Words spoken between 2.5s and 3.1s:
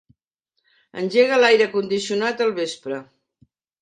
vespre.